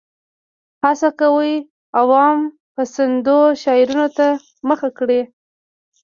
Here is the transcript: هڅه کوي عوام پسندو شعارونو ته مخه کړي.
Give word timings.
هڅه 0.83 1.09
کوي 1.19 1.53
عوام 1.99 2.37
پسندو 2.75 3.37
شعارونو 3.61 4.07
ته 4.17 4.27
مخه 4.67 4.89
کړي. 4.97 5.21